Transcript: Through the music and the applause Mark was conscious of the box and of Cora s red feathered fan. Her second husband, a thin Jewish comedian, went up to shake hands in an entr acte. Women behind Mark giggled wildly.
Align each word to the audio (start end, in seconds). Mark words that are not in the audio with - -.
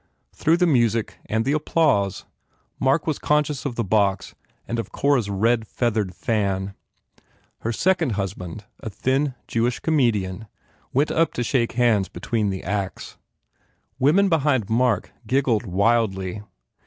Through 0.33 0.57
the 0.57 0.65
music 0.65 1.19
and 1.27 1.45
the 1.45 1.51
applause 1.51 2.25
Mark 2.79 3.05
was 3.05 3.19
conscious 3.19 3.65
of 3.65 3.75
the 3.75 3.83
box 3.83 4.33
and 4.67 4.79
of 4.79 4.91
Cora 4.91 5.19
s 5.19 5.29
red 5.29 5.67
feathered 5.67 6.15
fan. 6.15 6.73
Her 7.59 7.71
second 7.71 8.13
husband, 8.13 8.65
a 8.79 8.89
thin 8.89 9.35
Jewish 9.47 9.77
comedian, 9.79 10.47
went 10.91 11.11
up 11.11 11.33
to 11.33 11.43
shake 11.43 11.73
hands 11.73 12.09
in 12.15 12.17
an 12.35 12.45
entr 12.55 12.67
acte. 12.67 13.15
Women 13.99 14.27
behind 14.27 14.71
Mark 14.71 15.11
giggled 15.27 15.67
wildly. 15.67 16.41